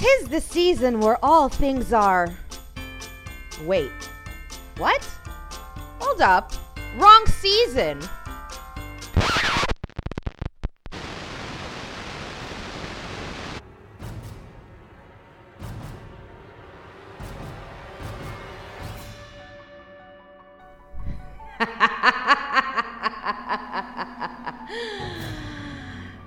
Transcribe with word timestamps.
Tis 0.00 0.28
the 0.28 0.40
season 0.40 0.98
where 1.00 1.22
all 1.22 1.50
things 1.50 1.92
are. 1.92 2.34
Wait, 3.66 3.90
what? 4.78 5.04
Hold 6.00 6.22
up. 6.22 6.54
Wrong 6.96 7.26
season. 7.26 8.00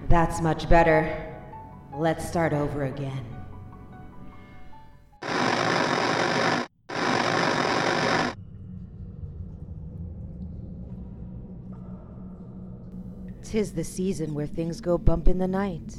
That's 0.09 0.41
much 0.41 0.69
better. 0.69 1.41
Let's 1.95 2.27
start 2.27 2.53
over 2.53 2.83
again. 2.83 3.42
Tis 13.53 13.71
the 13.71 13.84
season 13.84 14.34
where 14.34 14.48
things 14.48 14.81
go 14.81 14.98
bump 14.98 15.27
in 15.27 15.38
the 15.38 15.48
night. 15.48 15.95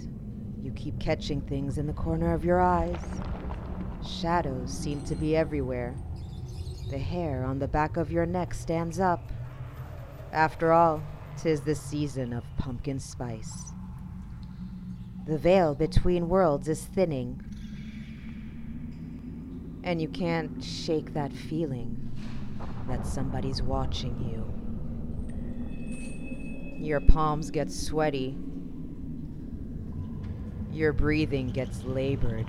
You 0.60 0.72
keep 0.72 0.98
catching 0.98 1.40
things 1.40 1.78
in 1.78 1.86
the 1.86 1.92
corner 1.92 2.34
of 2.34 2.44
your 2.44 2.60
eyes. 2.60 2.98
Shadows 4.04 4.76
seem 4.76 5.02
to 5.02 5.14
be 5.14 5.36
everywhere. 5.36 5.94
The 6.90 6.98
hair 6.98 7.44
on 7.44 7.60
the 7.60 7.68
back 7.68 7.96
of 7.96 8.10
your 8.10 8.26
neck 8.26 8.54
stands 8.54 8.98
up. 8.98 9.30
After 10.32 10.72
all, 10.72 11.00
tis 11.40 11.60
the 11.60 11.76
season 11.76 12.32
of 12.32 12.42
pumpkin 12.58 12.98
spice. 12.98 13.72
The 15.28 15.38
veil 15.38 15.76
between 15.76 16.28
worlds 16.28 16.66
is 16.66 16.82
thinning. 16.82 17.40
And 19.84 20.02
you 20.02 20.08
can't 20.08 20.60
shake 20.60 21.14
that 21.14 21.32
feeling 21.32 22.10
that 22.88 23.06
somebody's 23.06 23.62
watching 23.62 24.28
you. 24.28 24.63
Your 26.84 27.00
palms 27.00 27.50
get 27.50 27.72
sweaty. 27.72 28.36
Your 30.70 30.92
breathing 30.92 31.48
gets 31.48 31.82
labored. 31.82 32.46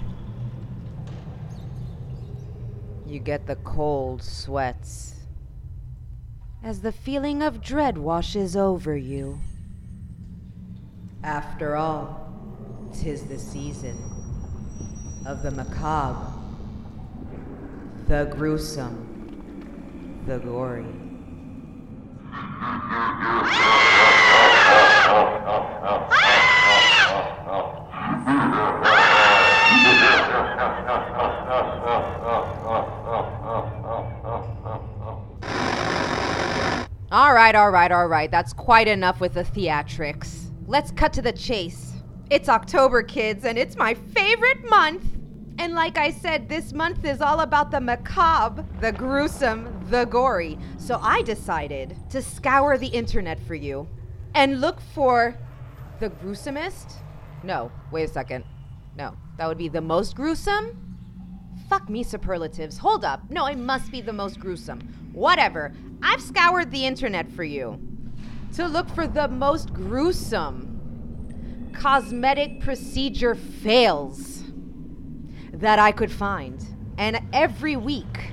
You 3.07 3.19
get 3.19 3.47
the 3.47 3.55
cold 3.55 4.21
sweats 4.21 5.15
as 6.61 6.81
the 6.81 6.91
feeling 6.91 7.41
of 7.41 7.61
dread 7.61 7.97
washes 7.97 8.57
over 8.57 8.97
you. 8.97 9.39
After 11.23 11.77
all, 11.77 12.33
tis 12.93 13.23
the 13.23 13.39
season 13.39 13.97
of 15.25 15.43
the 15.43 15.51
macabre, 15.51 16.33
the 18.09 18.25
gruesome, 18.25 20.23
the 20.27 20.39
gory. 20.39 21.04
All 37.11 37.33
right, 37.33 37.55
all 37.55 37.71
right, 37.71 37.91
all 37.91 38.07
right. 38.07 38.29
That's 38.29 38.51
quite 38.51 38.89
enough 38.89 39.21
with 39.21 39.35
the 39.35 39.43
theatrics. 39.43 40.51
Let's 40.67 40.91
cut 40.91 41.13
to 41.13 41.21
the 41.21 41.31
chase. 41.31 41.93
It's 42.29 42.49
October, 42.49 43.03
kids, 43.03 43.45
and 43.45 43.57
it's 43.57 43.77
my 43.77 43.93
favorite 43.93 44.69
month. 44.69 45.05
And 45.57 45.73
like 45.73 45.97
I 45.97 46.11
said, 46.11 46.49
this 46.49 46.73
month 46.73 47.05
is 47.05 47.21
all 47.21 47.39
about 47.39 47.71
the 47.71 47.79
macabre, 47.79 48.65
the 48.81 48.91
gruesome, 48.91 49.85
the 49.89 50.03
gory. 50.03 50.59
So 50.77 50.99
I 51.01 51.21
decided 51.21 51.95
to 52.09 52.21
scour 52.21 52.77
the 52.77 52.87
internet 52.87 53.39
for 53.39 53.55
you 53.55 53.87
and 54.33 54.59
look 54.59 54.81
for 54.81 55.37
the 56.01 56.09
gruesomest. 56.09 56.95
No, 57.45 57.71
wait 57.91 58.03
a 58.03 58.07
second. 58.07 58.43
No, 58.97 59.15
that 59.37 59.47
would 59.47 59.59
be 59.59 59.67
the 59.67 59.81
most 59.81 60.15
gruesome. 60.15 60.97
Fuck 61.69 61.89
me, 61.89 62.03
superlatives. 62.03 62.79
Hold 62.79 63.05
up. 63.05 63.21
No, 63.29 63.45
it 63.45 63.57
must 63.57 63.91
be 63.91 64.01
the 64.01 64.13
most 64.13 64.39
gruesome. 64.39 64.79
Whatever. 65.13 65.73
I've 66.01 66.21
scoured 66.21 66.71
the 66.71 66.85
internet 66.85 67.31
for 67.31 67.43
you 67.43 67.79
to 68.55 68.67
look 68.67 68.89
for 68.89 69.07
the 69.07 69.27
most 69.27 69.73
gruesome 69.73 71.71
cosmetic 71.73 72.61
procedure 72.61 73.35
fails 73.35 74.43
that 75.53 75.77
I 75.77 75.91
could 75.91 76.11
find. 76.11 76.65
And 76.97 77.19
every 77.31 77.75
week, 77.75 78.31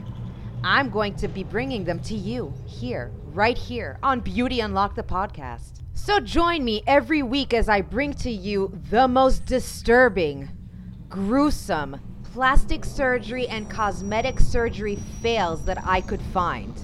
I'm 0.65 0.91
going 0.91 1.17
to 1.17 1.29
be 1.29 1.45
bringing 1.45 1.85
them 1.85 1.99
to 2.01 2.15
you 2.15 2.55
here, 2.67 3.11
right 3.35 3.57
here 3.57 3.99
on 4.03 4.21
Beauty 4.21 4.61
Unlock 4.61 4.95
the 4.95 5.03
podcast. 5.03 5.81
So 5.95 6.21
join 6.21 6.65
me 6.65 6.83
every 6.87 7.23
week 7.23 7.55
as 7.55 7.69
I 7.69 7.81
bring 7.81 8.13
to 8.15 8.31
you 8.31 8.79
the 8.91 9.09
most 9.09 9.45
disturbing, 9.47 10.51
gruesome, 11.09 12.01
plastic 12.33 12.85
surgery 12.85 13.47
and 13.49 13.71
cosmetic 13.71 14.41
surgery 14.41 14.97
fails 15.21 15.65
that 15.65 15.79
I 15.85 16.01
could 16.01 16.23
find. 16.33 16.79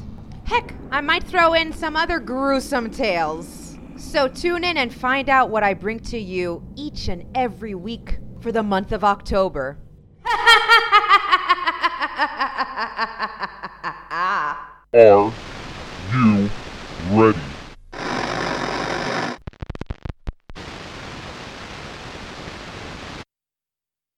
Heck, 0.44 0.74
I 0.90 1.00
might 1.00 1.24
throw 1.24 1.54
in 1.54 1.72
some 1.72 1.96
other 1.96 2.18
gruesome 2.18 2.90
tales. 2.90 3.76
So 3.96 4.28
tune 4.28 4.64
in 4.64 4.76
and 4.76 4.94
find 4.94 5.28
out 5.28 5.50
what 5.50 5.62
I 5.62 5.74
bring 5.74 6.00
to 6.00 6.18
you 6.18 6.62
each 6.76 7.08
and 7.08 7.24
every 7.34 7.74
week 7.74 8.18
for 8.40 8.52
the 8.52 8.62
month 8.62 8.92
of 8.92 9.04
October. 9.04 9.78
Are 14.92 15.32
you 16.12 16.50
ready? 16.98 17.47